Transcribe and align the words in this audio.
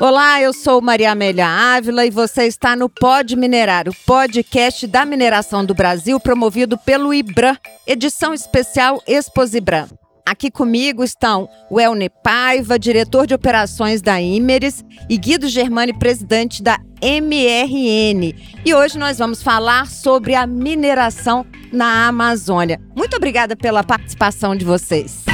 Olá, 0.00 0.40
eu 0.40 0.54
sou 0.54 0.80
Maria 0.80 1.12
Amélia 1.12 1.46
Ávila 1.46 2.06
e 2.06 2.10
você 2.10 2.44
está 2.46 2.74
no 2.74 2.88
Pod 2.88 3.36
Minerar, 3.36 3.86
o 3.86 3.94
podcast 4.06 4.86
da 4.86 5.04
mineração 5.04 5.62
do 5.62 5.74
Brasil, 5.74 6.18
promovido 6.18 6.78
pelo 6.78 7.12
IBRAM, 7.12 7.54
edição 7.86 8.32
especial 8.32 9.02
Exposibram. 9.06 9.90
Aqui 10.24 10.50
comigo 10.50 11.04
estão 11.04 11.50
o 11.68 11.78
Elne 11.78 12.08
Paiva, 12.08 12.78
diretor 12.78 13.26
de 13.26 13.34
operações 13.34 14.00
da 14.00 14.18
Imeres, 14.18 14.82
e 15.06 15.18
Guido 15.18 15.48
Germani, 15.48 15.92
presidente 15.92 16.62
da 16.62 16.78
MRN. 17.02 18.34
E 18.64 18.74
hoje 18.74 18.98
nós 18.98 19.18
vamos 19.18 19.42
falar 19.42 19.86
sobre 19.86 20.34
a 20.34 20.46
mineração 20.46 21.44
na 21.70 22.08
Amazônia. 22.08 22.80
Muito 22.96 23.16
obrigada 23.16 23.54
pela 23.54 23.84
participação 23.84 24.56
de 24.56 24.64
vocês. 24.64 25.29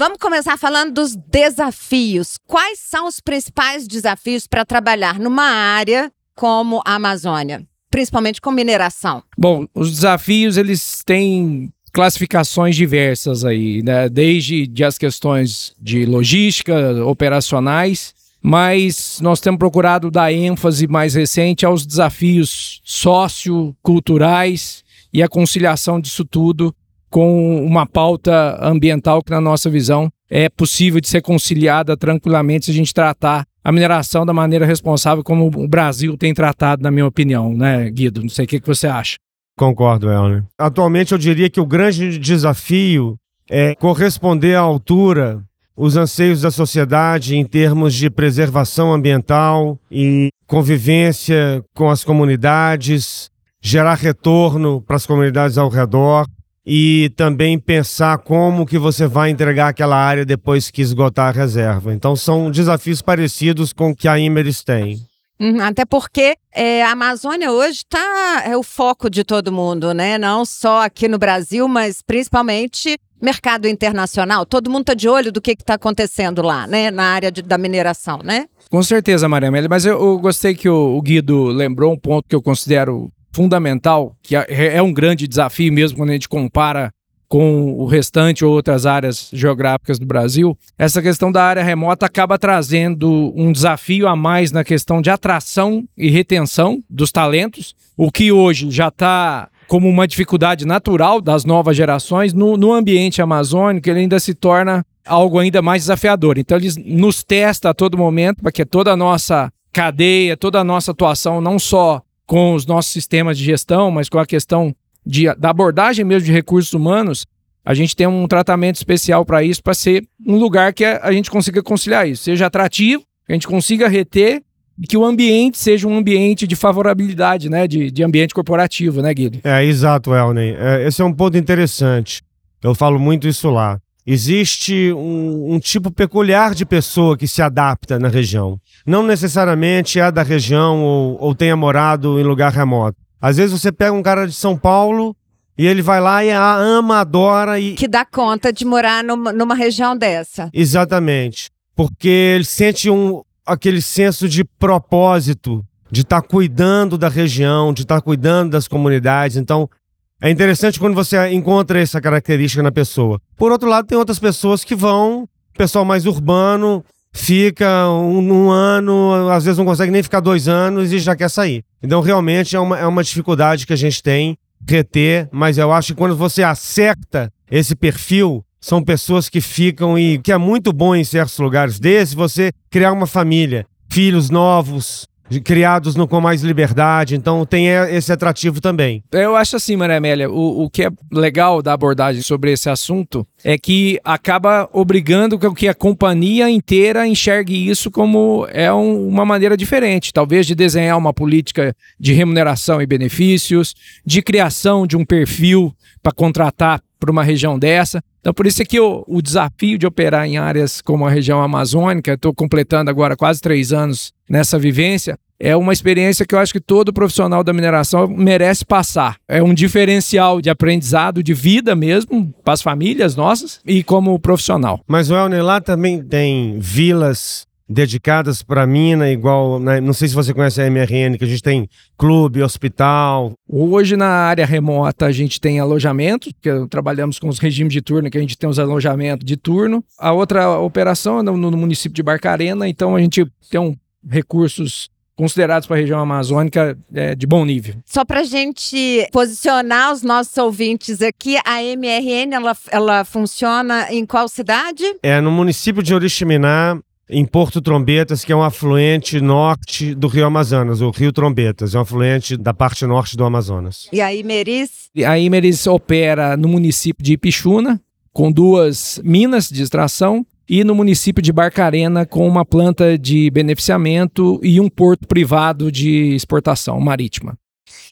Vamos 0.00 0.16
começar 0.16 0.56
falando 0.56 0.94
dos 0.94 1.14
desafios. 1.14 2.38
Quais 2.46 2.78
são 2.78 3.06
os 3.06 3.20
principais 3.20 3.86
desafios 3.86 4.46
para 4.46 4.64
trabalhar 4.64 5.18
numa 5.18 5.44
área 5.44 6.10
como 6.34 6.80
a 6.86 6.94
Amazônia, 6.94 7.66
principalmente 7.90 8.40
com 8.40 8.50
mineração? 8.50 9.22
Bom, 9.36 9.66
os 9.74 9.90
desafios 9.90 10.56
eles 10.56 11.02
têm 11.04 11.70
classificações 11.92 12.76
diversas 12.76 13.44
aí, 13.44 13.82
né? 13.82 14.08
Desde 14.08 14.66
de 14.66 14.84
as 14.84 14.96
questões 14.96 15.76
de 15.78 16.06
logística, 16.06 17.04
operacionais, 17.04 18.14
mas 18.42 19.18
nós 19.20 19.38
temos 19.38 19.58
procurado 19.58 20.10
dar 20.10 20.32
ênfase 20.32 20.86
mais 20.86 21.14
recente 21.14 21.66
aos 21.66 21.84
desafios 21.84 22.80
socioculturais 22.84 24.82
e 25.12 25.22
a 25.22 25.28
conciliação 25.28 26.00
disso 26.00 26.24
tudo 26.24 26.74
com 27.10 27.64
uma 27.64 27.84
pauta 27.84 28.58
ambiental 28.62 29.22
que, 29.22 29.30
na 29.30 29.40
nossa 29.40 29.68
visão, 29.68 30.08
é 30.30 30.48
possível 30.48 31.00
de 31.00 31.08
ser 31.08 31.20
conciliada 31.20 31.96
tranquilamente 31.96 32.66
se 32.66 32.70
a 32.70 32.74
gente 32.74 32.94
tratar 32.94 33.44
a 33.62 33.72
mineração 33.72 34.24
da 34.24 34.32
maneira 34.32 34.64
responsável 34.64 35.22
como 35.22 35.46
o 35.46 35.68
Brasil 35.68 36.16
tem 36.16 36.32
tratado, 36.32 36.82
na 36.82 36.90
minha 36.90 37.06
opinião, 37.06 37.52
né, 37.52 37.90
Guido? 37.90 38.22
Não 38.22 38.28
sei 38.28 38.44
o 38.44 38.48
que, 38.48 38.60
que 38.60 38.66
você 38.66 38.86
acha. 38.86 39.16
Concordo, 39.58 40.10
Elner. 40.10 40.44
Atualmente, 40.58 41.12
eu 41.12 41.18
diria 41.18 41.50
que 41.50 41.60
o 41.60 41.66
grande 41.66 42.18
desafio 42.18 43.16
é 43.50 43.74
corresponder 43.74 44.54
à 44.54 44.60
altura 44.60 45.42
os 45.76 45.96
anseios 45.96 46.42
da 46.42 46.50
sociedade 46.50 47.36
em 47.36 47.44
termos 47.44 47.94
de 47.94 48.08
preservação 48.08 48.92
ambiental 48.92 49.78
e 49.90 50.28
convivência 50.46 51.62
com 51.74 51.90
as 51.90 52.04
comunidades, 52.04 53.30
gerar 53.62 53.94
retorno 53.94 54.80
para 54.80 54.96
as 54.96 55.06
comunidades 55.06 55.58
ao 55.58 55.68
redor 55.68 56.26
e 56.72 57.10
também 57.16 57.58
pensar 57.58 58.18
como 58.18 58.64
que 58.64 58.78
você 58.78 59.04
vai 59.04 59.28
entregar 59.28 59.66
aquela 59.66 59.96
área 59.96 60.24
depois 60.24 60.70
que 60.70 60.80
esgotar 60.80 61.26
a 61.26 61.32
reserva. 61.32 61.92
Então 61.92 62.14
são 62.14 62.48
desafios 62.48 63.02
parecidos 63.02 63.72
com 63.72 63.90
o 63.90 63.96
que 63.96 64.06
a 64.06 64.16
Imeris 64.16 64.62
tem. 64.62 65.04
Uhum, 65.40 65.60
até 65.60 65.84
porque 65.84 66.36
é, 66.54 66.84
a 66.84 66.92
Amazônia 66.92 67.50
hoje 67.50 67.78
está 67.78 68.44
é 68.46 68.56
o 68.56 68.62
foco 68.62 69.10
de 69.10 69.24
todo 69.24 69.50
mundo, 69.50 69.92
né? 69.92 70.16
Não 70.16 70.44
só 70.44 70.84
aqui 70.84 71.08
no 71.08 71.18
Brasil, 71.18 71.66
mas 71.66 72.02
principalmente 72.02 72.96
mercado 73.20 73.66
internacional. 73.66 74.46
Todo 74.46 74.70
mundo 74.70 74.82
está 74.82 74.94
de 74.94 75.08
olho 75.08 75.32
do 75.32 75.40
que 75.40 75.50
está 75.50 75.74
acontecendo 75.74 76.40
lá, 76.40 76.68
né? 76.68 76.92
Na 76.92 77.06
área 77.14 77.32
de, 77.32 77.42
da 77.42 77.58
mineração, 77.58 78.20
né? 78.22 78.46
Com 78.70 78.82
certeza, 78.84 79.28
Maria 79.28 79.48
Amélia, 79.48 79.68
mas 79.68 79.84
eu, 79.84 80.00
eu 80.00 80.18
gostei 80.20 80.54
que 80.54 80.68
o, 80.68 80.96
o 80.96 81.02
Guido 81.02 81.46
lembrou 81.46 81.92
um 81.92 81.98
ponto 81.98 82.28
que 82.28 82.34
eu 82.36 82.40
considero 82.40 83.10
fundamental, 83.32 84.16
que 84.22 84.36
é, 84.36 84.76
é 84.76 84.82
um 84.82 84.92
grande 84.92 85.26
desafio 85.26 85.72
mesmo 85.72 85.98
quando 85.98 86.10
a 86.10 86.14
gente 86.14 86.28
compara 86.28 86.90
com 87.28 87.74
o 87.78 87.86
restante 87.86 88.44
ou 88.44 88.52
outras 88.52 88.86
áreas 88.86 89.30
geográficas 89.32 90.00
do 90.00 90.04
Brasil, 90.04 90.58
essa 90.76 91.00
questão 91.00 91.30
da 91.30 91.44
área 91.44 91.62
remota 91.62 92.04
acaba 92.04 92.36
trazendo 92.36 93.32
um 93.36 93.52
desafio 93.52 94.08
a 94.08 94.16
mais 94.16 94.50
na 94.50 94.64
questão 94.64 95.00
de 95.00 95.10
atração 95.10 95.84
e 95.96 96.10
retenção 96.10 96.82
dos 96.90 97.12
talentos, 97.12 97.72
o 97.96 98.10
que 98.10 98.32
hoje 98.32 98.68
já 98.72 98.88
está 98.88 99.48
como 99.68 99.88
uma 99.88 100.08
dificuldade 100.08 100.66
natural 100.66 101.20
das 101.20 101.44
novas 101.44 101.76
gerações 101.76 102.34
no, 102.34 102.56
no 102.56 102.72
ambiente 102.72 103.22
amazônico, 103.22 103.88
ele 103.88 104.00
ainda 104.00 104.18
se 104.18 104.34
torna 104.34 104.84
algo 105.06 105.38
ainda 105.38 105.62
mais 105.62 105.82
desafiador. 105.82 106.36
Então, 106.36 106.58
eles 106.58 106.76
nos 106.76 107.22
testam 107.22 107.70
a 107.70 107.74
todo 107.74 107.96
momento 107.96 108.42
para 108.42 108.50
que 108.50 108.64
toda 108.64 108.90
a 108.90 108.96
nossa 108.96 109.52
cadeia, 109.72 110.36
toda 110.36 110.58
a 110.58 110.64
nossa 110.64 110.90
atuação, 110.90 111.40
não 111.40 111.60
só 111.60 112.02
com 112.30 112.54
os 112.54 112.64
nossos 112.64 112.92
sistemas 112.92 113.36
de 113.36 113.42
gestão, 113.42 113.90
mas 113.90 114.08
com 114.08 114.16
a 114.16 114.24
questão 114.24 114.72
de, 115.04 115.34
da 115.34 115.50
abordagem 115.50 116.04
mesmo 116.04 116.26
de 116.26 116.32
recursos 116.32 116.72
humanos, 116.72 117.26
a 117.64 117.74
gente 117.74 117.96
tem 117.96 118.06
um 118.06 118.28
tratamento 118.28 118.76
especial 118.76 119.26
para 119.26 119.42
isso, 119.42 119.60
para 119.60 119.74
ser 119.74 120.06
um 120.24 120.36
lugar 120.36 120.72
que 120.72 120.84
a, 120.84 121.00
a 121.02 121.10
gente 121.10 121.28
consiga 121.28 121.60
conciliar 121.60 122.08
isso, 122.08 122.22
seja 122.22 122.46
atrativo, 122.46 123.02
a 123.28 123.32
gente 123.32 123.48
consiga 123.48 123.88
reter 123.88 124.40
e 124.78 124.86
que 124.86 124.96
o 124.96 125.04
ambiente 125.04 125.58
seja 125.58 125.88
um 125.88 125.96
ambiente 125.96 126.46
de 126.46 126.54
favorabilidade, 126.54 127.50
né, 127.50 127.66
de, 127.66 127.90
de 127.90 128.04
ambiente 128.04 128.32
corporativo, 128.32 129.02
né, 129.02 129.12
Guido? 129.12 129.40
É, 129.42 129.64
exato, 129.64 130.14
Elney. 130.14 130.54
É, 130.56 130.86
esse 130.86 131.02
é 131.02 131.04
um 131.04 131.12
ponto 131.12 131.36
interessante. 131.36 132.22
Eu 132.62 132.76
falo 132.76 133.00
muito 133.00 133.26
isso 133.26 133.50
lá. 133.50 133.80
Existe 134.12 134.92
um, 134.92 135.54
um, 135.54 135.60
tipo 135.60 135.88
peculiar 135.88 136.52
de 136.52 136.66
pessoa 136.66 137.16
que 137.16 137.28
se 137.28 137.40
adapta 137.40 137.96
na 137.96 138.08
região. 138.08 138.58
Não 138.84 139.04
necessariamente 139.04 140.00
é 140.00 140.10
da 140.10 140.24
região 140.24 140.82
ou, 140.82 141.16
ou 141.20 141.32
tenha 141.32 141.54
morado 141.54 142.18
em 142.18 142.24
lugar 142.24 142.50
remoto. 142.50 142.98
Às 143.20 143.36
vezes 143.36 143.52
você 143.52 143.70
pega 143.70 143.92
um 143.92 144.02
cara 144.02 144.26
de 144.26 144.32
São 144.32 144.56
Paulo 144.56 145.14
e 145.56 145.64
ele 145.64 145.80
vai 145.80 146.00
lá 146.00 146.24
e 146.24 146.30
a 146.32 146.56
ama, 146.56 146.98
adora 146.98 147.60
e. 147.60 147.74
Que 147.74 147.86
dá 147.86 148.04
conta 148.04 148.52
de 148.52 148.64
morar 148.64 149.04
numa, 149.04 149.32
numa 149.32 149.54
região 149.54 149.96
dessa. 149.96 150.50
Exatamente. 150.52 151.48
Porque 151.76 152.08
ele 152.08 152.44
sente 152.44 152.90
um, 152.90 153.22
aquele 153.46 153.80
senso 153.80 154.28
de 154.28 154.42
propósito, 154.42 155.64
de 155.88 156.00
estar 156.00 156.20
tá 156.20 156.26
cuidando 156.26 156.98
da 156.98 157.08
região, 157.08 157.72
de 157.72 157.82
estar 157.82 157.96
tá 157.96 158.00
cuidando 158.00 158.50
das 158.50 158.66
comunidades. 158.66 159.36
Então, 159.36 159.70
é 160.20 160.30
interessante 160.30 160.78
quando 160.78 160.94
você 160.94 161.28
encontra 161.30 161.80
essa 161.80 162.00
característica 162.00 162.62
na 162.62 162.70
pessoa. 162.70 163.20
Por 163.36 163.50
outro 163.50 163.68
lado, 163.68 163.86
tem 163.86 163.96
outras 163.96 164.18
pessoas 164.18 164.62
que 164.62 164.74
vão, 164.74 165.28
pessoal 165.56 165.84
mais 165.84 166.04
urbano, 166.04 166.84
fica 167.12 167.88
um, 167.88 168.18
um, 168.18 168.50
ano, 168.50 169.30
às 169.30 169.44
vezes 169.44 169.58
não 169.58 169.64
consegue 169.64 169.90
nem 169.90 170.02
ficar 170.02 170.20
dois 170.20 170.46
anos 170.46 170.92
e 170.92 170.98
já 170.98 171.16
quer 171.16 171.30
sair. 171.30 171.64
Então, 171.82 172.00
realmente, 172.00 172.54
é 172.54 172.60
uma, 172.60 172.78
é 172.78 172.86
uma 172.86 173.02
dificuldade 173.02 173.66
que 173.66 173.72
a 173.72 173.76
gente 173.76 174.02
tem 174.02 174.36
reter, 174.68 175.28
mas 175.32 175.58
eu 175.58 175.72
acho 175.72 175.94
que 175.94 175.98
quando 175.98 176.14
você 176.14 176.42
acerta 176.42 177.32
esse 177.50 177.74
perfil, 177.74 178.44
são 178.60 178.82
pessoas 178.82 179.28
que 179.28 179.40
ficam 179.40 179.98
e 179.98 180.18
que 180.18 180.30
é 180.30 180.36
muito 180.36 180.72
bom 180.72 180.94
em 180.94 181.02
certos 181.02 181.38
lugares 181.38 181.80
desses 181.80 182.14
você 182.14 182.52
criar 182.68 182.92
uma 182.92 183.06
família, 183.06 183.66
filhos 183.88 184.28
novos, 184.28 185.08
criados 185.38 185.94
no, 185.94 186.08
com 186.08 186.20
mais 186.20 186.42
liberdade, 186.42 187.14
então 187.14 187.44
tem 187.44 187.68
esse 187.68 188.10
atrativo 188.10 188.60
também. 188.60 189.04
Eu 189.12 189.36
acho 189.36 189.56
assim, 189.56 189.76
Maria 189.76 189.98
Amélia, 189.98 190.30
o, 190.30 190.64
o 190.64 190.70
que 190.70 190.84
é 190.84 190.90
legal 191.12 191.60
da 191.62 191.74
abordagem 191.74 192.22
sobre 192.22 192.50
esse 192.50 192.70
assunto 192.70 193.26
é 193.44 193.58
que 193.58 194.00
acaba 194.02 194.68
obrigando 194.72 195.38
que 195.54 195.68
a 195.68 195.74
companhia 195.74 196.48
inteira 196.48 197.06
enxergue 197.06 197.68
isso 197.68 197.90
como 197.90 198.46
é 198.50 198.72
um, 198.72 199.06
uma 199.06 199.26
maneira 199.26 199.56
diferente, 199.56 200.12
talvez 200.12 200.46
de 200.46 200.54
desenhar 200.54 200.96
uma 200.96 201.12
política 201.12 201.76
de 201.98 202.12
remuneração 202.12 202.80
e 202.80 202.86
benefícios, 202.86 203.74
de 204.04 204.22
criação 204.22 204.86
de 204.86 204.96
um 204.96 205.04
perfil 205.04 205.74
para 206.02 206.12
contratar 206.12 206.80
para 206.98 207.10
uma 207.10 207.24
região 207.24 207.58
dessa. 207.58 208.02
Então, 208.20 208.34
por 208.34 208.46
isso 208.46 208.62
é 208.62 208.64
que 208.64 208.78
o, 208.78 209.04
o 209.08 209.22
desafio 209.22 209.78
de 209.78 209.86
operar 209.86 210.26
em 210.26 210.36
áreas 210.36 210.80
como 210.80 211.06
a 211.06 211.10
região 211.10 211.42
amazônica, 211.42 212.12
estou 212.12 212.34
completando 212.34 212.90
agora 212.90 213.16
quase 213.16 213.40
três 213.40 213.72
anos 213.72 214.12
nessa 214.28 214.58
vivência, 214.58 215.18
é 215.40 215.56
uma 215.56 215.72
experiência 215.72 216.26
que 216.26 216.34
eu 216.34 216.38
acho 216.38 216.52
que 216.52 216.60
todo 216.60 216.92
profissional 216.92 217.42
da 217.42 217.52
mineração 217.52 218.06
merece 218.06 218.62
passar. 218.62 219.16
É 219.26 219.42
um 219.42 219.54
diferencial 219.54 220.38
de 220.40 220.50
aprendizado, 220.50 221.22
de 221.22 221.32
vida 221.32 221.74
mesmo, 221.74 222.32
para 222.44 222.52
as 222.52 222.60
famílias 222.60 223.16
nossas 223.16 223.58
e 223.64 223.82
como 223.82 224.18
profissional. 224.18 224.80
Mas 224.86 225.10
o 225.10 225.14
lá 225.42 225.60
também 225.60 226.02
tem 226.02 226.58
vilas 226.60 227.46
dedicadas 227.70 228.42
para 228.42 228.66
mina, 228.66 229.08
igual, 229.08 229.60
né? 229.60 229.80
não 229.80 229.92
sei 229.92 230.08
se 230.08 230.14
você 230.14 230.34
conhece 230.34 230.60
a 230.60 230.66
MRN, 230.66 231.16
que 231.16 231.24
a 231.24 231.28
gente 231.28 231.42
tem 231.42 231.68
clube, 231.96 232.42
hospital. 232.42 233.32
Hoje 233.48 233.96
na 233.96 234.08
área 234.08 234.44
remota 234.44 235.06
a 235.06 235.12
gente 235.12 235.40
tem 235.40 235.60
alojamento, 235.60 236.30
que 236.42 236.50
trabalhamos 236.68 237.20
com 237.20 237.28
os 237.28 237.38
regimes 237.38 237.72
de 237.72 237.80
turno, 237.80 238.10
que 238.10 238.18
a 238.18 238.20
gente 238.20 238.36
tem 238.36 238.50
os 238.50 238.58
alojamentos 238.58 239.24
de 239.24 239.36
turno. 239.36 239.84
A 239.96 240.12
outra 240.12 240.58
operação 240.58 241.20
é 241.20 241.22
no, 241.22 241.36
no 241.36 241.56
município 241.56 241.94
de 241.94 242.02
Barcarena, 242.02 242.68
então 242.68 242.96
a 242.96 243.00
gente 243.00 243.24
tem 243.48 243.60
um, 243.60 243.76
recursos 244.08 244.90
considerados 245.14 245.68
para 245.68 245.76
a 245.76 245.80
região 245.80 246.00
amazônica 246.00 246.76
é, 246.92 247.14
de 247.14 247.26
bom 247.26 247.44
nível. 247.44 247.74
Só 247.84 248.04
para 248.04 248.20
a 248.20 248.24
gente 248.24 249.06
posicionar 249.12 249.92
os 249.92 250.02
nossos 250.02 250.36
ouvintes 250.38 251.02
aqui, 251.02 251.36
a 251.44 251.62
MRN 251.62 252.34
ela, 252.34 252.56
ela 252.70 253.04
funciona 253.04 253.92
em 253.92 254.06
qual 254.06 254.26
cidade? 254.28 254.82
É 255.02 255.20
no 255.20 255.30
município 255.30 255.82
de 255.82 255.94
Oriximiná, 255.94 256.80
em 257.10 257.24
Porto 257.24 257.60
Trombetas, 257.60 258.24
que 258.24 258.32
é 258.32 258.36
um 258.36 258.42
afluente 258.42 259.20
norte 259.20 259.94
do 259.94 260.06
Rio 260.06 260.26
Amazonas, 260.26 260.80
o 260.80 260.90
Rio 260.90 261.12
Trombetas, 261.12 261.74
é 261.74 261.78
um 261.78 261.82
afluente 261.82 262.36
da 262.36 262.54
parte 262.54 262.86
norte 262.86 263.16
do 263.16 263.24
Amazonas. 263.24 263.88
E 263.92 264.00
a 264.00 264.14
Imeris? 264.14 264.88
A 265.04 265.18
Imeris 265.18 265.66
opera 265.66 266.36
no 266.36 266.48
município 266.48 267.04
de 267.04 267.14
Ipixuna, 267.14 267.80
com 268.12 268.30
duas 268.30 269.00
minas 269.04 269.48
de 269.48 269.62
extração 269.62 270.24
e 270.48 270.64
no 270.64 270.74
município 270.74 271.22
de 271.22 271.32
Barcarena 271.32 272.04
com 272.04 272.26
uma 272.26 272.44
planta 272.44 272.98
de 272.98 273.30
beneficiamento 273.30 274.40
e 274.42 274.60
um 274.60 274.68
porto 274.68 275.06
privado 275.06 275.70
de 275.70 276.14
exportação 276.14 276.80
marítima. 276.80 277.38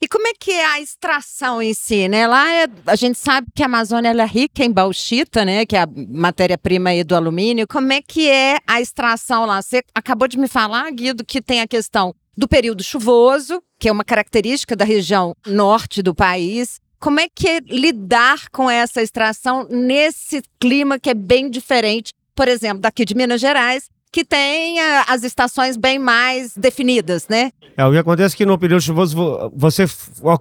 E 0.01 0.07
como 0.09 0.27
é 0.27 0.33
que 0.39 0.53
é 0.53 0.65
a 0.65 0.81
extração 0.81 1.61
em 1.61 1.75
si, 1.75 2.09
né? 2.09 2.27
Lá 2.27 2.53
é, 2.53 2.67
a 2.87 2.97
gente 2.97 3.19
sabe 3.19 3.49
que 3.55 3.63
a 3.63 3.67
Amazônia 3.67 4.11
é 4.11 4.27
rica 4.27 4.65
em 4.65 4.71
bauxita, 4.71 5.45
né? 5.45 5.67
Que 5.67 5.77
é 5.77 5.83
a 5.83 5.89
matéria-prima 6.09 6.91
do 7.05 7.17
alumínio. 7.17 7.67
Como 7.67 7.93
é 7.93 8.01
que 8.01 8.29
é 8.29 8.59
a 8.67 8.81
extração 8.81 9.45
lá? 9.45 9.61
Você 9.61 9.83
acabou 9.95 10.29
de 10.29 10.39
me 10.39 10.49
falar, 10.49 10.91
Guido, 10.91 11.25
que 11.25 11.43
tem 11.43 11.61
a 11.61 11.67
questão 11.67 12.15
do 12.37 12.47
período 12.47 12.85
chuvoso, 12.85 13.63
que 13.79 13.89
é 13.89 13.93
uma 13.93 14.05
característica 14.05 14.77
da 14.77 14.85
região 14.85 15.35
norte 15.47 16.03
do 16.03 16.15
país. 16.15 16.81
Como 17.01 17.19
é 17.21 17.29
que 17.29 17.49
é 17.49 17.61
lidar 17.61 18.49
com 18.51 18.71
essa 18.71 19.03
extração 19.03 19.67
nesse 19.69 20.43
clima 20.61 20.99
que 20.99 21.11
é 21.11 21.15
bem 21.15 21.51
diferente 21.51 22.13
por 22.39 22.47
exemplo, 22.47 22.79
daqui 22.79 23.05
de 23.05 23.17
Minas 23.17 23.41
Gerais, 23.41 23.91
que 24.13 24.25
tem 24.25 24.81
as 25.07 25.23
estações 25.23 25.77
bem 25.77 25.99
mais 25.99 26.57
definidas, 26.57 27.27
né? 27.29 27.51
É, 27.77 27.85
o 27.85 27.93
que 27.93 27.99
acontece 27.99 28.35
é 28.35 28.39
que 28.39 28.47
no 28.47 28.59
período 28.59 28.83
chuvoso 28.83 29.53
você 29.55 29.85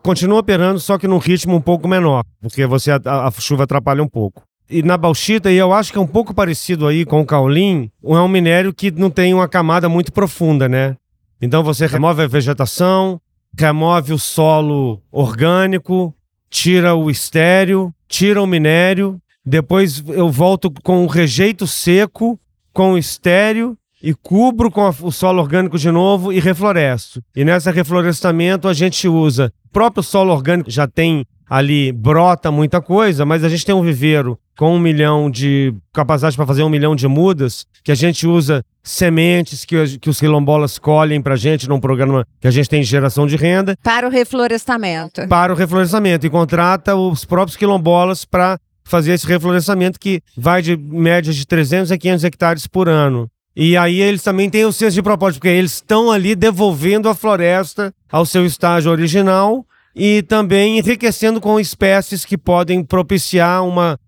continua 0.01 0.39
operando, 0.39 0.79
só 0.79 0.97
que 0.97 1.07
num 1.07 1.17
ritmo 1.17 1.55
um 1.55 1.61
pouco 1.61 1.87
menor, 1.87 2.23
porque 2.41 2.65
você 2.65 2.91
a, 2.91 2.99
a 3.05 3.31
chuva 3.31 3.63
atrapalha 3.63 4.01
um 4.01 4.07
pouco. 4.07 4.43
E 4.69 4.83
na 4.83 4.97
bauxita, 4.97 5.51
e 5.51 5.55
eu 5.55 5.73
acho 5.73 5.91
que 5.91 5.97
é 5.97 6.01
um 6.01 6.07
pouco 6.07 6.33
parecido 6.33 6.87
aí 6.87 7.05
com 7.05 7.21
o 7.21 7.25
caulim, 7.25 7.89
é 8.03 8.19
um 8.19 8.27
minério 8.27 8.73
que 8.73 8.91
não 8.91 9.09
tem 9.09 9.33
uma 9.33 9.47
camada 9.47 9.87
muito 9.87 10.11
profunda, 10.11 10.67
né? 10.67 10.95
Então 11.41 11.63
você 11.63 11.85
remove 11.85 12.23
a 12.23 12.27
vegetação, 12.27 13.21
remove 13.57 14.13
o 14.13 14.19
solo 14.19 15.01
orgânico, 15.11 16.13
tira 16.49 16.95
o 16.95 17.09
estéreo, 17.09 17.93
tira 18.07 18.41
o 18.41 18.47
minério 18.47 19.21
depois 19.47 20.03
eu 20.09 20.29
volto 20.29 20.69
com 20.69 21.05
o 21.05 21.07
rejeito 21.07 21.65
seco, 21.65 22.37
com 22.77 22.95
estéreo 22.95 23.75
e 24.03 24.13
cubro 24.13 24.69
com 24.69 24.87
o 25.01 25.11
solo 25.11 25.41
orgânico 25.41 25.79
de 25.79 25.89
novo 25.89 26.31
e 26.31 26.39
refloresto. 26.39 27.23
E 27.35 27.43
nessa 27.43 27.71
reflorestamento 27.71 28.67
a 28.67 28.73
gente 28.73 29.07
usa. 29.07 29.51
O 29.65 29.69
próprio 29.69 30.03
solo 30.03 30.31
orgânico 30.31 30.69
já 30.69 30.87
tem 30.87 31.25
ali, 31.49 31.91
brota 31.91 32.51
muita 32.51 32.79
coisa, 32.79 33.25
mas 33.25 33.43
a 33.43 33.49
gente 33.49 33.65
tem 33.65 33.73
um 33.73 33.81
viveiro 33.81 34.37
com 34.55 34.75
um 34.75 34.79
milhão 34.79 35.27
de 35.27 35.73
capacidade 35.91 36.35
para 36.35 36.45
fazer 36.45 36.61
um 36.61 36.69
milhão 36.69 36.95
de 36.95 37.07
mudas, 37.07 37.65
que 37.83 37.91
a 37.91 37.95
gente 37.95 38.27
usa 38.27 38.63
sementes 38.83 39.65
que, 39.65 39.97
que 39.97 40.09
os 40.09 40.19
quilombolas 40.19 40.77
colhem 40.77 41.19
para 41.19 41.33
a 41.33 41.37
gente 41.37 41.67
num 41.67 41.79
programa 41.79 42.25
que 42.39 42.47
a 42.47 42.51
gente 42.51 42.69
tem 42.69 42.81
de 42.81 42.87
geração 42.87 43.25
de 43.25 43.35
renda. 43.35 43.75
Para 43.81 44.07
o 44.07 44.09
reflorestamento. 44.11 45.27
Para 45.27 45.51
o 45.51 45.55
reflorestamento. 45.55 46.27
E 46.27 46.29
contrata 46.29 46.95
os 46.95 47.25
próprios 47.25 47.57
quilombolas 47.57 48.23
para 48.23 48.59
fazer 48.87 49.13
esse 49.13 49.27
reflorestamento 49.27 49.99
que 49.99 50.21
vai 50.35 50.61
de 50.61 50.75
média 50.77 51.31
de 51.33 51.45
300 51.45 51.91
a 51.91 51.97
500 51.97 52.23
hectares 52.23 52.67
por 52.67 52.89
ano. 52.89 53.29
E 53.55 53.75
aí 53.75 53.99
eles 53.99 54.21
também 54.21 54.49
têm 54.49 54.65
o 54.65 54.71
senso 54.71 54.93
de 54.93 55.01
propósito, 55.01 55.39
porque 55.39 55.47
eles 55.47 55.73
estão 55.73 56.11
ali 56.11 56.35
devolvendo 56.35 57.09
a 57.09 57.15
floresta 57.15 57.93
ao 58.11 58.25
seu 58.25 58.45
estágio 58.45 58.91
original 58.91 59.65
e 59.95 60.21
também 60.21 60.77
enriquecendo 60.77 61.41
com 61.41 61.59
espécies 61.59 62.23
que 62.23 62.37
podem 62.37 62.83
propiciar 62.83 63.65
uma 63.65 63.99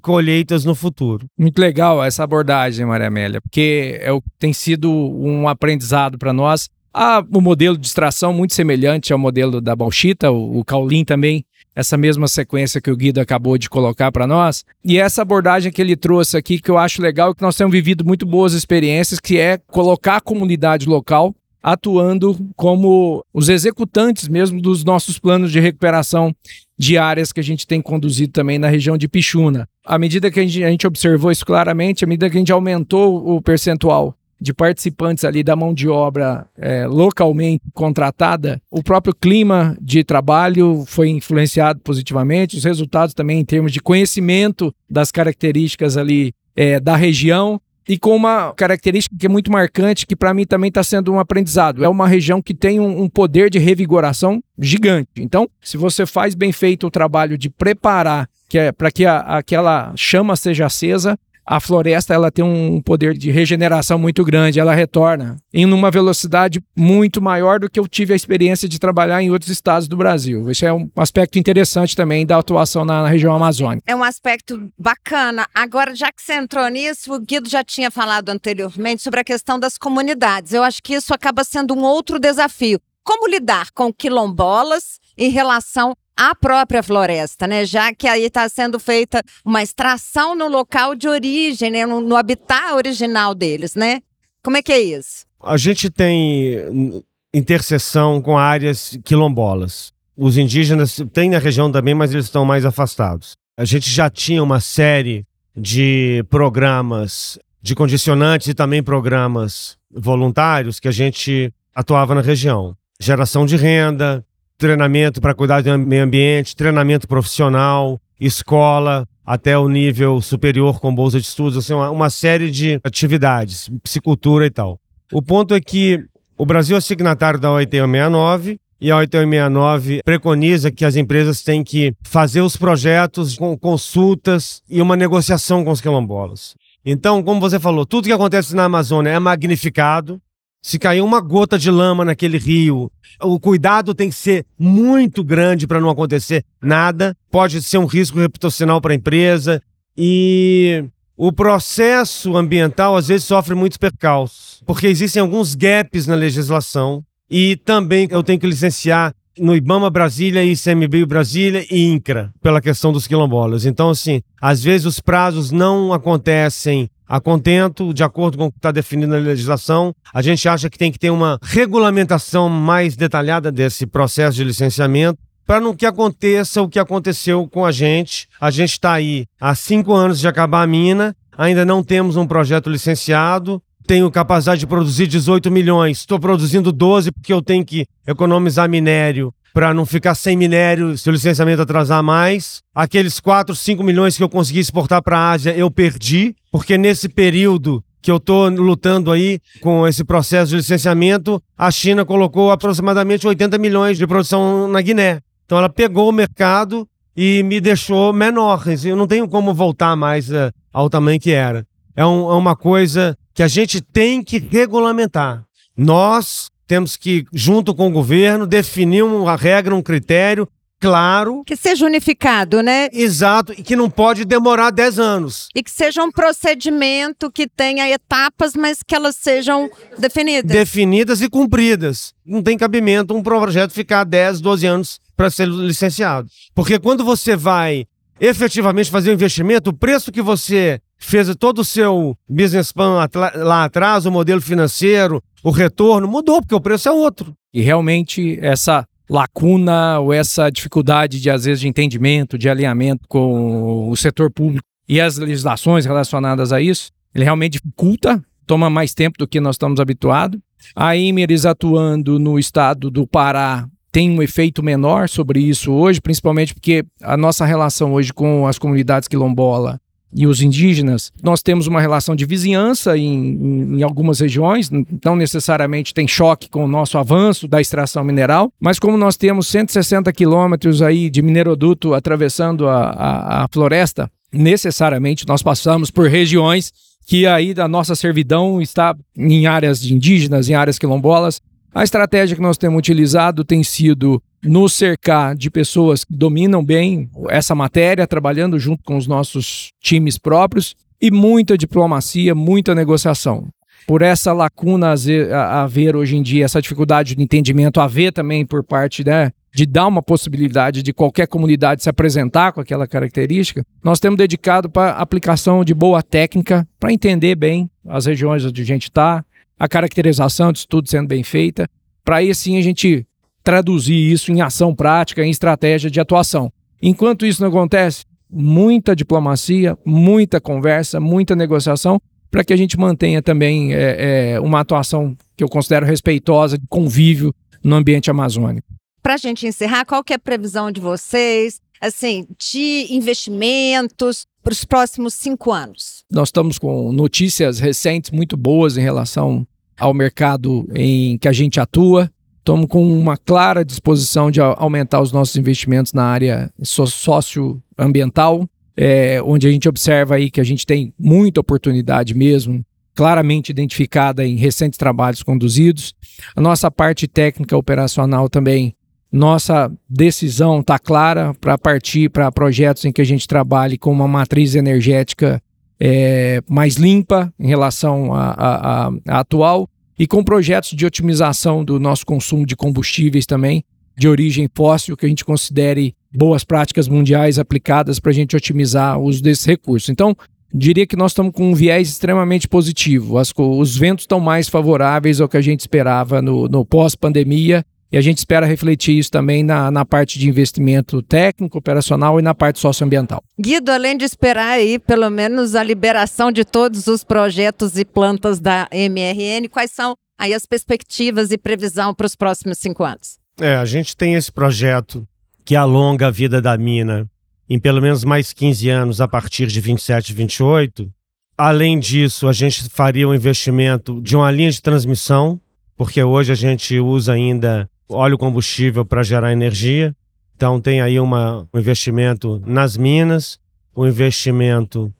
colheitas 0.00 0.64
no 0.64 0.74
futuro. 0.74 1.26
Muito 1.38 1.60
legal 1.60 2.02
essa 2.02 2.24
abordagem, 2.24 2.86
Maria 2.86 3.08
Amélia, 3.08 3.40
porque 3.40 3.98
é 4.00 4.12
o, 4.12 4.22
tem 4.38 4.52
sido 4.52 4.90
um 4.90 5.48
aprendizado 5.48 6.18
para 6.18 6.32
nós. 6.32 6.68
Há 6.94 7.22
um 7.32 7.40
modelo 7.40 7.76
de 7.76 7.86
extração 7.86 8.32
muito 8.32 8.54
semelhante 8.54 9.12
ao 9.12 9.18
modelo 9.18 9.60
da 9.60 9.76
bauxita, 9.76 10.30
o, 10.30 10.60
o 10.60 10.64
caulim 10.64 11.04
também 11.04 11.44
essa 11.76 11.98
mesma 11.98 12.26
sequência 12.26 12.80
que 12.80 12.90
o 12.90 12.96
Guido 12.96 13.20
acabou 13.20 13.58
de 13.58 13.68
colocar 13.68 14.10
para 14.10 14.26
nós. 14.26 14.64
E 14.82 14.98
essa 14.98 15.20
abordagem 15.20 15.70
que 15.70 15.82
ele 15.82 15.94
trouxe 15.94 16.34
aqui, 16.34 16.58
que 16.58 16.70
eu 16.70 16.78
acho 16.78 17.02
legal, 17.02 17.34
que 17.34 17.42
nós 17.42 17.54
temos 17.54 17.70
vivido 17.70 18.02
muito 18.02 18.24
boas 18.24 18.54
experiências, 18.54 19.20
que 19.20 19.38
é 19.38 19.58
colocar 19.58 20.16
a 20.16 20.20
comunidade 20.20 20.88
local 20.88 21.34
atuando 21.62 22.38
como 22.54 23.24
os 23.34 23.48
executantes 23.48 24.28
mesmo 24.28 24.62
dos 24.62 24.84
nossos 24.84 25.18
planos 25.18 25.50
de 25.50 25.58
recuperação 25.58 26.32
de 26.78 26.96
áreas 26.96 27.32
que 27.32 27.40
a 27.40 27.42
gente 27.42 27.66
tem 27.66 27.82
conduzido 27.82 28.32
também 28.32 28.56
na 28.56 28.68
região 28.68 28.96
de 28.96 29.08
Pichuna. 29.08 29.68
À 29.84 29.98
medida 29.98 30.30
que 30.30 30.38
a 30.38 30.42
gente, 30.44 30.62
a 30.62 30.70
gente 30.70 30.86
observou 30.86 31.30
isso 31.30 31.44
claramente, 31.44 32.04
à 32.04 32.06
medida 32.06 32.30
que 32.30 32.36
a 32.36 32.38
gente 32.38 32.52
aumentou 32.52 33.36
o 33.36 33.42
percentual 33.42 34.14
de 34.40 34.52
participantes 34.52 35.24
ali 35.24 35.42
da 35.42 35.56
mão 35.56 35.72
de 35.72 35.88
obra 35.88 36.46
é, 36.56 36.86
localmente 36.86 37.62
contratada, 37.72 38.60
o 38.70 38.82
próprio 38.82 39.14
clima 39.14 39.76
de 39.80 40.04
trabalho 40.04 40.84
foi 40.86 41.08
influenciado 41.08 41.80
positivamente, 41.80 42.56
os 42.56 42.64
resultados 42.64 43.14
também 43.14 43.40
em 43.40 43.44
termos 43.44 43.72
de 43.72 43.80
conhecimento 43.80 44.74
das 44.88 45.10
características 45.10 45.96
ali 45.96 46.32
é, 46.54 46.78
da 46.78 46.96
região 46.96 47.60
e 47.88 47.96
com 47.96 48.16
uma 48.16 48.52
característica 48.54 49.16
que 49.16 49.26
é 49.26 49.28
muito 49.28 49.50
marcante, 49.50 50.06
que 50.06 50.16
para 50.16 50.34
mim 50.34 50.44
também 50.44 50.68
está 50.68 50.82
sendo 50.82 51.12
um 51.12 51.20
aprendizado. 51.20 51.84
É 51.84 51.88
uma 51.88 52.08
região 52.08 52.42
que 52.42 52.52
tem 52.52 52.80
um, 52.80 53.02
um 53.02 53.08
poder 53.08 53.48
de 53.48 53.58
revigoração 53.58 54.42
gigante. 54.58 55.08
Então, 55.18 55.48
se 55.60 55.76
você 55.76 56.04
faz 56.04 56.34
bem 56.34 56.50
feito 56.50 56.86
o 56.86 56.90
trabalho 56.90 57.38
de 57.38 57.48
preparar 57.48 58.28
que 58.48 58.58
é, 58.58 58.72
para 58.72 58.90
que 58.90 59.04
a, 59.04 59.18
aquela 59.18 59.92
chama 59.96 60.36
seja 60.36 60.66
acesa, 60.66 61.18
a 61.46 61.60
floresta 61.60 62.12
ela 62.12 62.30
tem 62.30 62.44
um 62.44 62.80
poder 62.82 63.16
de 63.16 63.30
regeneração 63.30 63.98
muito 63.98 64.24
grande, 64.24 64.58
ela 64.58 64.74
retorna 64.74 65.36
em 65.54 65.64
uma 65.64 65.90
velocidade 65.90 66.62
muito 66.76 67.22
maior 67.22 67.60
do 67.60 67.70
que 67.70 67.78
eu 67.78 67.86
tive 67.86 68.12
a 68.12 68.16
experiência 68.16 68.68
de 68.68 68.78
trabalhar 68.78 69.22
em 69.22 69.30
outros 69.30 69.50
estados 69.50 69.86
do 69.86 69.96
Brasil. 69.96 70.50
Isso 70.50 70.66
é 70.66 70.72
um 70.72 70.90
aspecto 70.96 71.38
interessante 71.38 71.94
também 71.94 72.26
da 72.26 72.38
atuação 72.38 72.84
na, 72.84 73.02
na 73.02 73.08
região 73.08 73.34
amazônica. 73.34 73.84
É 73.86 73.94
um 73.94 74.02
aspecto 74.02 74.70
bacana. 74.76 75.46
Agora, 75.54 75.94
já 75.94 76.10
que 76.10 76.20
você 76.20 76.34
entrou 76.34 76.68
nisso, 76.68 77.14
o 77.14 77.20
Guido 77.20 77.48
já 77.48 77.62
tinha 77.62 77.90
falado 77.90 78.28
anteriormente 78.30 79.02
sobre 79.02 79.20
a 79.20 79.24
questão 79.24 79.58
das 79.58 79.78
comunidades. 79.78 80.52
Eu 80.52 80.64
acho 80.64 80.82
que 80.82 80.94
isso 80.94 81.14
acaba 81.14 81.44
sendo 81.44 81.74
um 81.74 81.82
outro 81.82 82.18
desafio. 82.18 82.80
Como 83.04 83.28
lidar 83.28 83.70
com 83.72 83.92
quilombolas 83.92 84.98
em 85.16 85.30
relação 85.30 85.94
a 86.16 86.34
própria 86.34 86.82
floresta, 86.82 87.46
né? 87.46 87.64
Já 87.64 87.94
que 87.94 88.08
aí 88.08 88.24
está 88.24 88.48
sendo 88.48 88.80
feita 88.80 89.22
uma 89.44 89.62
extração 89.62 90.34
no 90.34 90.48
local 90.48 90.94
de 90.94 91.08
origem, 91.08 91.70
né? 91.70 91.84
no, 91.84 92.00
no 92.00 92.16
habitat 92.16 92.72
original 92.72 93.34
deles, 93.34 93.74
né? 93.74 94.00
Como 94.42 94.56
é 94.56 94.62
que 94.62 94.72
é 94.72 94.80
isso? 94.80 95.26
A 95.42 95.56
gente 95.56 95.90
tem 95.90 97.04
interseção 97.34 98.22
com 98.22 98.38
áreas 98.38 98.98
quilombolas. 99.04 99.92
Os 100.16 100.38
indígenas 100.38 100.98
têm 101.12 101.30
na 101.30 101.38
região 101.38 101.70
também, 101.70 101.94
mas 101.94 102.12
eles 102.12 102.24
estão 102.24 102.44
mais 102.44 102.64
afastados. 102.64 103.36
A 103.56 103.64
gente 103.64 103.90
já 103.90 104.08
tinha 104.08 104.42
uma 104.42 104.60
série 104.60 105.26
de 105.54 106.24
programas 106.30 107.38
de 107.60 107.74
condicionantes 107.74 108.48
e 108.48 108.54
também 108.54 108.82
programas 108.82 109.76
voluntários 109.90 110.78
que 110.80 110.88
a 110.88 110.92
gente 110.92 111.52
atuava 111.74 112.14
na 112.14 112.20
região. 112.20 112.76
Geração 113.00 113.44
de 113.44 113.56
renda, 113.56 114.24
treinamento 114.58 115.20
para 115.20 115.34
cuidar 115.34 115.62
do 115.62 115.78
meio 115.78 116.04
ambiente, 116.04 116.56
treinamento 116.56 117.06
profissional, 117.06 118.00
escola, 118.20 119.06
até 119.24 119.58
o 119.58 119.68
nível 119.68 120.20
superior 120.20 120.80
com 120.80 120.94
bolsa 120.94 121.20
de 121.20 121.26
estudos, 121.26 121.58
assim, 121.58 121.74
uma, 121.74 121.90
uma 121.90 122.10
série 122.10 122.50
de 122.50 122.80
atividades, 122.84 123.68
psicultura 123.82 124.46
e 124.46 124.50
tal. 124.50 124.78
O 125.12 125.20
ponto 125.20 125.54
é 125.54 125.60
que 125.60 126.04
o 126.38 126.46
Brasil 126.46 126.76
é 126.76 126.80
signatário 126.80 127.40
da 127.40 127.50
OIT 127.50 127.70
69 127.70 128.58
e 128.80 128.90
a 128.90 128.96
8169 128.98 130.02
preconiza 130.04 130.70
que 130.70 130.84
as 130.84 130.96
empresas 130.96 131.42
têm 131.42 131.64
que 131.64 131.94
fazer 132.02 132.42
os 132.42 132.56
projetos 132.56 133.36
com 133.36 133.56
consultas 133.58 134.62
e 134.68 134.80
uma 134.82 134.96
negociação 134.96 135.64
com 135.64 135.70
os 135.70 135.80
quilombolas. 135.80 136.54
Então, 136.84 137.22
como 137.22 137.40
você 137.40 137.58
falou, 137.58 137.84
tudo 137.84 138.06
que 138.06 138.12
acontece 138.12 138.54
na 138.54 138.64
Amazônia 138.64 139.10
é 139.10 139.18
magnificado, 139.18 140.20
se 140.66 140.80
cair 140.80 141.00
uma 141.00 141.20
gota 141.20 141.56
de 141.56 141.70
lama 141.70 142.04
naquele 142.04 142.38
rio, 142.38 142.90
o 143.22 143.38
cuidado 143.38 143.94
tem 143.94 144.08
que 144.08 144.16
ser 144.16 144.44
muito 144.58 145.22
grande 145.22 145.64
para 145.64 145.78
não 145.80 145.88
acontecer 145.88 146.44
nada. 146.60 147.16
Pode 147.30 147.62
ser 147.62 147.78
um 147.78 147.84
risco 147.84 148.18
reputacional 148.18 148.80
para 148.80 148.92
a 148.92 148.96
empresa. 148.96 149.62
E 149.96 150.84
o 151.16 151.30
processo 151.32 152.36
ambiental 152.36 152.96
às 152.96 153.06
vezes 153.06 153.28
sofre 153.28 153.54
muitos 153.54 153.78
percalços, 153.78 154.60
porque 154.66 154.88
existem 154.88 155.22
alguns 155.22 155.54
gaps 155.54 156.08
na 156.08 156.16
legislação. 156.16 157.04
E 157.30 157.54
também 157.58 158.08
eu 158.10 158.24
tenho 158.24 158.40
que 158.40 158.46
licenciar 158.48 159.14
no 159.38 159.54
IBAMA 159.54 159.88
Brasília, 159.88 160.42
ICMBio 160.42 161.06
Brasília 161.06 161.64
e 161.70 161.92
INCRA, 161.92 162.32
pela 162.42 162.60
questão 162.60 162.92
dos 162.92 163.06
quilombolas. 163.06 163.66
Então, 163.66 163.90
assim, 163.90 164.20
às 164.42 164.64
vezes 164.64 164.84
os 164.84 164.98
prazos 164.98 165.52
não 165.52 165.92
acontecem 165.92 166.90
a 167.08 167.20
contento, 167.20 167.94
de 167.94 168.02
acordo 168.02 168.36
com 168.36 168.46
o 168.46 168.52
que 168.52 168.58
está 168.58 168.70
definido 168.70 169.12
na 169.12 169.18
legislação. 169.18 169.94
A 170.12 170.22
gente 170.22 170.48
acha 170.48 170.68
que 170.68 170.78
tem 170.78 170.90
que 170.90 170.98
ter 170.98 171.10
uma 171.10 171.38
regulamentação 171.42 172.48
mais 172.48 172.96
detalhada 172.96 173.52
desse 173.52 173.86
processo 173.86 174.36
de 174.36 174.44
licenciamento 174.44 175.18
para 175.46 175.60
não 175.60 175.74
que 175.74 175.86
aconteça 175.86 176.60
o 176.60 176.68
que 176.68 176.78
aconteceu 176.78 177.48
com 177.48 177.64
a 177.64 177.70
gente. 177.70 178.28
A 178.40 178.50
gente 178.50 178.72
está 178.72 178.94
aí 178.94 179.26
há 179.40 179.54
cinco 179.54 179.94
anos 179.94 180.18
de 180.18 180.26
acabar 180.26 180.62
a 180.62 180.66
mina, 180.66 181.14
ainda 181.38 181.64
não 181.64 181.84
temos 181.84 182.16
um 182.16 182.26
projeto 182.26 182.68
licenciado. 182.68 183.62
Tenho 183.86 184.10
capacidade 184.10 184.58
de 184.58 184.66
produzir 184.66 185.06
18 185.06 185.48
milhões, 185.48 185.98
estou 185.98 186.18
produzindo 186.18 186.72
12 186.72 187.12
porque 187.12 187.32
eu 187.32 187.40
tenho 187.40 187.64
que 187.64 187.86
economizar 188.04 188.68
minério 188.68 189.32
para 189.54 189.72
não 189.72 189.86
ficar 189.86 190.14
sem 190.14 190.36
minério 190.36 190.98
se 190.98 191.08
o 191.08 191.12
licenciamento 191.12 191.62
atrasar 191.62 192.02
mais. 192.02 192.60
Aqueles 192.74 193.20
4, 193.20 193.54
5 193.54 193.82
milhões 193.82 194.16
que 194.16 194.22
eu 194.22 194.28
consegui 194.28 194.58
exportar 194.58 195.00
para 195.00 195.16
a 195.16 195.30
Ásia, 195.30 195.56
eu 195.56 195.70
perdi 195.70 196.34
porque 196.56 196.78
nesse 196.78 197.06
período 197.06 197.84
que 198.00 198.10
eu 198.10 198.16
estou 198.16 198.48
lutando 198.48 199.12
aí 199.12 199.38
com 199.60 199.86
esse 199.86 200.02
processo 200.02 200.52
de 200.52 200.56
licenciamento, 200.56 201.38
a 201.54 201.70
China 201.70 202.02
colocou 202.02 202.50
aproximadamente 202.50 203.26
80 203.26 203.58
milhões 203.58 203.98
de 203.98 204.06
produção 204.06 204.66
na 204.66 204.80
Guiné. 204.80 205.20
Então 205.44 205.58
ela 205.58 205.68
pegou 205.68 206.08
o 206.08 206.12
mercado 206.12 206.88
e 207.14 207.42
me 207.42 207.60
deixou 207.60 208.10
menor. 208.10 208.64
Eu 208.82 208.96
não 208.96 209.06
tenho 209.06 209.28
como 209.28 209.52
voltar 209.52 209.94
mais 209.96 210.30
uh, 210.30 210.50
ao 210.72 210.88
tamanho 210.88 211.20
que 211.20 211.30
era. 211.30 211.66
É, 211.94 212.06
um, 212.06 212.30
é 212.30 212.34
uma 212.34 212.56
coisa 212.56 213.14
que 213.34 213.42
a 213.42 213.48
gente 213.48 213.82
tem 213.82 214.24
que 214.24 214.38
regulamentar. 214.38 215.44
Nós 215.76 216.48
temos 216.66 216.96
que, 216.96 217.26
junto 217.34 217.74
com 217.74 217.88
o 217.88 217.92
governo, 217.92 218.46
definir 218.46 219.04
uma 219.04 219.36
regra, 219.36 219.76
um 219.76 219.82
critério 219.82 220.48
claro. 220.80 221.42
Que 221.46 221.56
seja 221.56 221.86
unificado, 221.86 222.62
né? 222.62 222.88
Exato, 222.92 223.52
e 223.52 223.62
que 223.62 223.76
não 223.76 223.90
pode 223.90 224.24
demorar 224.24 224.70
10 224.70 224.98
anos. 224.98 225.48
E 225.54 225.62
que 225.62 225.70
seja 225.70 226.02
um 226.02 226.10
procedimento 226.10 227.30
que 227.30 227.48
tenha 227.48 227.88
etapas, 227.88 228.54
mas 228.54 228.78
que 228.86 228.94
elas 228.94 229.16
sejam 229.16 229.70
definidas. 229.98 230.50
Definidas 230.50 231.20
e 231.20 231.28
cumpridas. 231.28 232.14
Não 232.24 232.42
tem 232.42 232.56
cabimento 232.56 233.14
um 233.14 233.22
projeto 233.22 233.72
ficar 233.72 234.04
10, 234.04 234.40
12 234.40 234.66
anos 234.66 235.00
para 235.16 235.30
ser 235.30 235.48
licenciado. 235.48 236.28
Porque 236.54 236.78
quando 236.78 237.04
você 237.04 237.36
vai 237.36 237.86
efetivamente 238.20 238.90
fazer 238.90 239.10
o 239.10 239.14
investimento, 239.14 239.70
o 239.70 239.76
preço 239.76 240.12
que 240.12 240.22
você 240.22 240.80
fez 240.98 241.34
todo 241.36 241.60
o 241.60 241.64
seu 241.64 242.16
business 242.28 242.72
plan 242.72 243.06
lá 243.34 243.64
atrás, 243.64 244.06
o 244.06 244.10
modelo 244.10 244.40
financeiro, 244.40 245.22
o 245.42 245.50
retorno, 245.50 246.08
mudou, 246.08 246.40
porque 246.40 246.54
o 246.54 246.60
preço 246.60 246.88
é 246.88 246.92
outro. 246.92 247.34
E 247.52 247.60
realmente 247.60 248.38
essa 248.42 248.86
lacuna 249.08 250.00
ou 250.00 250.12
essa 250.12 250.50
dificuldade 250.50 251.20
de, 251.20 251.30
às 251.30 251.44
vezes, 251.44 251.60
de 251.60 251.68
entendimento, 251.68 252.38
de 252.38 252.48
alinhamento 252.48 253.06
com 253.08 253.88
o 253.88 253.96
setor 253.96 254.30
público 254.30 254.64
e 254.88 255.00
as 255.00 255.16
legislações 255.18 255.84
relacionadas 255.84 256.52
a 256.52 256.60
isso, 256.60 256.90
ele 257.14 257.24
realmente 257.24 257.54
dificulta, 257.54 258.22
toma 258.46 258.70
mais 258.70 258.94
tempo 258.94 259.18
do 259.18 259.26
que 259.26 259.40
nós 259.40 259.54
estamos 259.54 259.80
habituados. 259.80 260.40
A 260.74 260.96
Imeres 260.96 261.44
atuando 261.44 262.18
no 262.18 262.38
estado 262.38 262.90
do 262.90 263.06
Pará 263.06 263.68
tem 263.90 264.10
um 264.10 264.22
efeito 264.22 264.62
menor 264.62 265.08
sobre 265.08 265.40
isso 265.40 265.72
hoje, 265.72 266.00
principalmente 266.00 266.52
porque 266.52 266.84
a 267.02 267.16
nossa 267.16 267.46
relação 267.46 267.94
hoje 267.94 268.12
com 268.12 268.46
as 268.46 268.58
comunidades 268.58 269.08
quilombola 269.08 269.80
e 270.16 270.26
os 270.26 270.40
indígenas, 270.40 271.12
nós 271.22 271.42
temos 271.42 271.66
uma 271.66 271.80
relação 271.80 272.16
de 272.16 272.24
vizinhança 272.24 272.96
em, 272.96 273.76
em, 273.76 273.82
algumas 273.82 274.20
regiões, 274.20 274.70
não 275.04 275.14
necessariamente 275.14 275.92
tem 275.92 276.08
choque 276.08 276.48
com 276.48 276.64
o 276.64 276.68
nosso 276.68 276.96
avanço 276.96 277.46
da 277.46 277.60
extração 277.60 278.02
mineral, 278.02 278.50
mas 278.58 278.78
como 278.78 278.96
nós 278.96 279.16
temos 279.16 279.46
160 279.48 280.10
quilômetros 280.14 280.80
aí 280.80 281.10
de 281.10 281.20
mineroduto 281.20 281.92
atravessando 281.92 282.66
a, 282.66 282.88
a, 282.90 283.44
a 283.44 283.48
floresta, 283.52 284.10
necessariamente 284.32 285.26
nós 285.28 285.42
passamos 285.42 285.90
por 285.90 286.08
regiões 286.08 286.72
que 287.06 287.26
aí 287.26 287.52
da 287.52 287.68
nossa 287.68 287.94
servidão 287.94 288.60
está 288.60 288.96
em 289.16 289.46
áreas 289.46 289.84
indígenas, 289.84 290.48
em 290.48 290.54
áreas 290.54 290.78
quilombolas, 290.78 291.40
a 291.76 291.84
estratégia 291.84 292.34
que 292.34 292.40
nós 292.40 292.56
temos 292.56 292.78
utilizado 292.78 293.44
tem 293.44 293.62
sido 293.62 294.22
nos 294.42 294.72
cercar 294.72 295.36
de 295.36 295.50
pessoas 295.50 296.04
que 296.04 296.16
dominam 296.16 296.64
bem 296.64 297.10
essa 297.28 297.54
matéria, 297.54 298.06
trabalhando 298.06 298.58
junto 298.58 298.82
com 298.82 298.96
os 298.96 299.06
nossos 299.06 299.72
times 299.78 300.16
próprios, 300.16 300.74
e 300.98 301.10
muita 301.10 301.58
diplomacia, 301.58 302.34
muita 302.34 302.74
negociação. 302.74 303.48
Por 303.86 304.00
essa 304.00 304.32
lacuna 304.32 304.94
a 305.34 305.62
haver 305.64 305.94
hoje 305.94 306.16
em 306.16 306.22
dia, 306.22 306.46
essa 306.46 306.62
dificuldade 306.62 307.14
de 307.14 307.22
entendimento, 307.22 307.78
haver 307.78 308.10
também 308.10 308.46
por 308.46 308.64
parte 308.64 309.04
né, 309.04 309.30
de 309.54 309.66
dar 309.66 309.86
uma 309.86 310.02
possibilidade 310.02 310.82
de 310.82 310.94
qualquer 310.94 311.28
comunidade 311.28 311.82
se 311.82 311.90
apresentar 311.90 312.52
com 312.52 312.60
aquela 312.62 312.86
característica, 312.86 313.62
nós 313.84 314.00
temos 314.00 314.16
dedicado 314.16 314.70
para 314.70 314.92
aplicação 314.92 315.62
de 315.62 315.74
boa 315.74 316.02
técnica 316.02 316.66
para 316.80 316.90
entender 316.90 317.34
bem 317.34 317.70
as 317.86 318.06
regiões 318.06 318.46
onde 318.46 318.62
a 318.62 318.64
gente 318.64 318.84
está, 318.84 319.22
a 319.58 319.68
caracterização 319.68 320.52
disso 320.52 320.66
tudo 320.68 320.88
sendo 320.88 321.08
bem 321.08 321.22
feita, 321.22 321.68
para 322.04 322.16
aí 322.16 322.34
sim 322.34 322.56
a 322.56 322.62
gente 322.62 323.06
traduzir 323.42 323.94
isso 323.94 324.32
em 324.32 324.40
ação 324.40 324.74
prática, 324.74 325.24
em 325.24 325.30
estratégia 325.30 325.90
de 325.90 326.00
atuação. 326.00 326.52
Enquanto 326.82 327.24
isso 327.24 327.40
não 327.40 327.48
acontece, 327.48 328.04
muita 328.30 328.94
diplomacia, 328.94 329.78
muita 329.84 330.40
conversa, 330.40 331.00
muita 331.00 331.34
negociação, 331.34 332.00
para 332.30 332.44
que 332.44 332.52
a 332.52 332.56
gente 332.56 332.78
mantenha 332.78 333.22
também 333.22 333.72
é, 333.72 334.32
é, 334.34 334.40
uma 334.40 334.60
atuação 334.60 335.16
que 335.36 335.44
eu 335.44 335.48
considero 335.48 335.86
respeitosa, 335.86 336.58
de 336.58 336.66
convívio 336.68 337.34
no 337.62 337.76
ambiente 337.76 338.10
amazônico. 338.10 338.66
Para 339.02 339.14
a 339.14 339.18
gente 339.18 339.46
encerrar, 339.46 339.84
qual 339.84 340.02
que 340.02 340.12
é 340.12 340.16
a 340.16 340.18
previsão 340.18 340.72
de 340.72 340.80
vocês, 340.80 341.60
assim, 341.80 342.26
de 342.38 342.86
investimentos 342.90 344.26
para 344.42 344.52
os 344.52 344.64
próximos 344.64 345.14
cinco 345.14 345.52
anos? 345.52 346.04
Nós 346.10 346.28
estamos 346.28 346.58
com 346.58 346.92
notícias 346.92 347.58
recentes 347.58 348.10
muito 348.10 348.36
boas 348.36 348.76
em 348.76 348.82
relação 348.82 349.46
ao 349.78 349.92
mercado 349.92 350.68
em 350.74 351.18
que 351.18 351.28
a 351.28 351.32
gente 351.32 351.60
atua. 351.60 352.10
Estamos 352.38 352.66
com 352.68 352.86
uma 352.86 353.16
clara 353.16 353.64
disposição 353.64 354.30
de 354.30 354.40
aumentar 354.40 355.00
os 355.00 355.10
nossos 355.10 355.34
investimentos 355.36 355.92
na 355.92 356.04
área 356.04 356.48
socioambiental, 356.62 358.48
é, 358.76 359.20
onde 359.22 359.48
a 359.48 359.50
gente 359.50 359.68
observa 359.68 360.14
aí 360.14 360.30
que 360.30 360.40
a 360.40 360.44
gente 360.44 360.64
tem 360.64 360.94
muita 360.96 361.40
oportunidade 361.40 362.14
mesmo, 362.14 362.64
claramente 362.94 363.50
identificada 363.50 364.24
em 364.24 364.36
recentes 364.36 364.78
trabalhos 364.78 365.24
conduzidos. 365.24 365.92
A 366.36 366.40
nossa 366.40 366.70
parte 366.70 367.08
técnica 367.08 367.56
operacional 367.56 368.28
também 368.28 368.75
nossa 369.10 369.70
decisão 369.88 370.60
está 370.60 370.78
clara 370.78 371.34
para 371.40 371.56
partir 371.56 372.10
para 372.10 372.30
projetos 372.32 372.84
em 372.84 372.92
que 372.92 373.00
a 373.00 373.04
gente 373.04 373.26
trabalhe 373.26 373.78
com 373.78 373.90
uma 373.90 374.08
matriz 374.08 374.54
energética 374.54 375.40
é, 375.78 376.42
mais 376.48 376.76
limpa 376.76 377.32
em 377.38 377.46
relação 377.46 378.12
à 378.12 378.90
atual 379.06 379.68
e 379.98 380.06
com 380.06 380.22
projetos 380.22 380.70
de 380.70 380.84
otimização 380.84 381.64
do 381.64 381.78
nosso 381.78 382.04
consumo 382.04 382.44
de 382.44 382.56
combustíveis 382.56 383.24
também, 383.24 383.64
de 383.96 384.08
origem 384.08 384.48
fóssil, 384.54 384.96
que 384.96 385.06
a 385.06 385.08
gente 385.08 385.24
considere 385.24 385.94
boas 386.14 386.44
práticas 386.44 386.88
mundiais 386.88 387.38
aplicadas 387.38 387.98
para 387.98 388.10
a 388.10 388.14
gente 388.14 388.36
otimizar 388.36 388.98
o 388.98 389.04
uso 389.04 389.22
desses 389.22 389.44
recursos. 389.44 389.88
Então, 389.88 390.14
diria 390.52 390.86
que 390.86 390.96
nós 390.96 391.12
estamos 391.12 391.32
com 391.32 391.50
um 391.50 391.54
viés 391.54 391.88
extremamente 391.88 392.46
positivo. 392.46 393.16
As, 393.16 393.32
os 393.36 393.76
ventos 393.76 394.02
estão 394.02 394.20
mais 394.20 394.48
favoráveis 394.48 395.20
ao 395.20 395.28
que 395.28 395.36
a 395.36 395.42
gente 395.42 395.60
esperava 395.60 396.20
no, 396.20 396.46
no 396.48 396.64
pós-pandemia 396.64 397.64
e 397.90 397.96
a 397.96 398.00
gente 398.00 398.18
espera 398.18 398.46
refletir 398.46 398.98
isso 398.98 399.10
também 399.10 399.42
na, 399.42 399.70
na 399.70 399.84
parte 399.84 400.18
de 400.18 400.28
investimento 400.28 401.00
técnico, 401.02 401.58
operacional 401.58 402.18
e 402.18 402.22
na 402.22 402.34
parte 402.34 402.58
socioambiental. 402.58 403.22
Guido, 403.38 403.70
além 403.70 403.96
de 403.96 404.04
esperar 404.04 404.52
aí 404.52 404.78
pelo 404.78 405.08
menos 405.10 405.54
a 405.54 405.62
liberação 405.62 406.32
de 406.32 406.44
todos 406.44 406.86
os 406.86 407.04
projetos 407.04 407.78
e 407.78 407.84
plantas 407.84 408.40
da 408.40 408.68
MRN, 408.72 409.48
quais 409.48 409.70
são 409.70 409.94
aí 410.18 410.34
as 410.34 410.46
perspectivas 410.46 411.30
e 411.30 411.38
previsão 411.38 411.94
para 411.94 412.06
os 412.06 412.16
próximos 412.16 412.58
cinco 412.58 412.82
anos? 412.82 413.18
É, 413.40 413.56
a 413.56 413.64
gente 413.64 413.96
tem 413.96 414.14
esse 414.14 414.32
projeto 414.32 415.06
que 415.44 415.54
alonga 415.54 416.08
a 416.08 416.10
vida 416.10 416.40
da 416.42 416.56
mina 416.56 417.08
em 417.48 417.58
pelo 417.58 417.80
menos 417.80 418.04
mais 418.04 418.32
15 418.32 418.68
anos 418.68 419.00
a 419.00 419.06
partir 419.06 419.46
de 419.46 419.60
27, 419.60 420.12
28. 420.12 420.90
Além 421.38 421.78
disso, 421.78 422.26
a 422.26 422.32
gente 422.32 422.68
faria 422.68 423.08
um 423.08 423.14
investimento 423.14 424.00
de 424.02 424.16
uma 424.16 424.30
linha 424.30 424.50
de 424.50 424.60
transmissão, 424.60 425.40
porque 425.76 426.02
hoje 426.02 426.32
a 426.32 426.34
gente 426.34 426.78
usa 426.80 427.12
ainda 427.12 427.70
óleo 427.88 428.18
combustível 428.18 428.84
para 428.84 429.02
gerar 429.02 429.32
energia. 429.32 429.94
Então 430.34 430.60
tem 430.60 430.80
aí 430.80 431.00
uma, 431.00 431.48
um 431.52 431.58
investimento 431.58 432.42
nas 432.44 432.76
minas, 432.76 433.38
um 433.74 433.86
investimento 433.86 434.92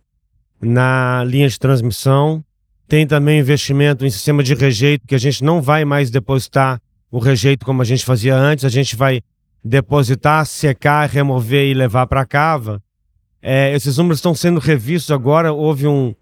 na 0.61 1.23
linha 1.25 1.49
de 1.49 1.59
transmissão, 1.59 2.43
tem 2.89 3.07
também 3.07 3.41
investimento 3.41 4.07
em 4.07 4.11
sistema 4.11 4.43
de 4.43 4.55
rejeito, 4.55 5.07
que 5.07 5.15
a 5.15 5.19
gente 5.19 5.43
não 5.45 5.61
vai 5.61 5.85
mais 5.85 6.11
depositar 6.11 6.81
o 7.11 7.19
rejeito 7.19 7.65
como 7.65 7.83
a 7.83 7.85
gente 7.85 8.05
fazia 8.05 8.35
antes, 8.35 8.65
a 8.65 8.69
gente 8.69 8.97
vai 8.97 9.21
depositar, 9.65 10.47
secar, 10.47 11.09
remover 11.09 11.67
e 11.67 11.75
levar 11.75 12.07
para 12.07 12.21
a 12.21 12.27
cava. 12.27 12.83
É, 13.43 13.75
esses 13.75 13.99
números 13.99 14.19
estão 14.19 14.35
sendo 14.35 14.61
revistos 14.61 15.11
agora, 15.11 15.53
houve 15.53 15.87
um, 15.87 16.15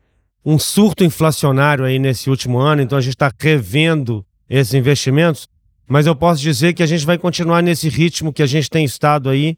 um 0.45 0.59
surto 0.59 1.05
inflacionário 1.05 1.85
aí 1.85 1.99
nesse 1.99 2.29
último 2.29 2.59
ano, 2.59 2.83
então 2.83 2.99
a 2.99 3.01
gente 3.01 3.15
está 3.15 3.31
revendo 3.39 4.25
esses 4.49 4.75
investimentos 4.75 5.49
mas 5.87 6.07
eu 6.07 6.17
posso 6.17 6.41
dizer 6.41 6.73
que 6.73 6.83
a 6.83 6.87
gente 6.87 7.05
vai 7.05 7.19
continuar 7.19 7.63
nesse 7.63 7.89
ritmo 7.89 8.33
que 8.33 8.43
a 8.43 8.47
gente 8.47 8.71
tem 8.71 8.85
estado 8.85 9.29
aí, 9.29 9.57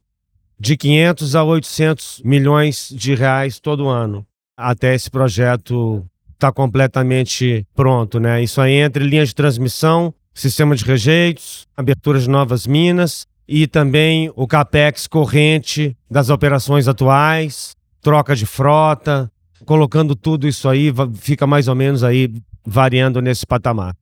de 0.59 0.76
500 0.76 1.37
a 1.37 1.45
800 1.45 2.23
milhões 2.25 2.88
de 2.90 3.14
reais 3.14 3.61
todo 3.61 3.88
ano, 3.88 4.26
até 4.56 4.95
esse 4.95 5.11
projeto 5.11 6.04
estar 6.33 6.49
tá 6.49 6.52
completamente 6.52 7.66
pronto, 7.75 8.18
né? 8.18 8.42
Isso 8.42 8.61
aí 8.61 8.75
entre 8.75 9.04
linhas 9.04 9.28
de 9.28 9.35
transmissão, 9.35 10.14
sistema 10.35 10.75
de 10.75 10.85
rejeitos, 10.85 11.66
abertura 11.76 12.18
de 12.18 12.28
novas 12.28 12.66
minas 12.66 13.26
e 13.49 13.66
também 13.66 14.30
o 14.35 14.47
capex 14.47 15.06
corrente 15.06 15.97
das 16.11 16.30
operações 16.30 16.88
atuais, 16.88 17.75
troca 18.00 18.35
de 18.35 18.47
frota, 18.47 19.30
colocando 19.64 20.14
tudo 20.14 20.47
isso 20.47 20.68
aí, 20.68 20.92
fica 21.14 21.47
mais 21.47 21.68
ou 21.68 21.75
menos 21.75 22.02
aí 22.02 22.33
variando 22.64 23.23
nesse 23.23 23.47
patamar. 23.47 23.95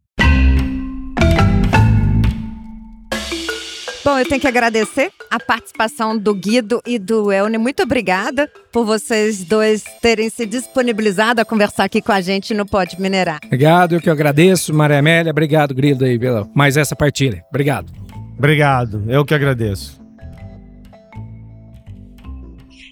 Bom, 4.05 4.19
eu 4.19 4.29
tenho 4.29 4.39
que 4.39 4.47
agradecer 4.47 5.11
a 5.31 5.41
participação 5.41 6.19
do 6.19 6.35
Guido 6.35 6.83
e 6.87 6.99
do 6.99 7.33
Elne. 7.33 7.57
Muito 7.57 7.83
obrigada 7.83 8.51
por 8.71 8.85
vocês 8.85 9.43
dois 9.43 9.83
terem 10.03 10.29
se 10.29 10.45
disponibilizado 10.45 11.41
a 11.41 11.45
conversar 11.45 11.85
aqui 11.85 12.03
com 12.03 12.13
a 12.13 12.21
gente 12.21 12.53
no 12.53 12.67
Pode 12.67 13.01
Minerar. 13.01 13.41
Obrigado, 13.47 13.95
eu 13.95 14.03
que 14.03 14.11
agradeço, 14.11 14.75
Maria 14.75 14.99
Amélia. 14.99 15.31
Obrigado, 15.31 15.75
Grilo, 15.75 16.05
aí, 16.05 16.19
pela 16.19 16.47
mais 16.55 16.77
essa 16.77 16.95
partilha. 16.95 17.43
Obrigado. 17.49 17.91
Obrigado, 18.37 19.05
eu 19.09 19.25
que 19.25 19.33
agradeço. 19.33 20.05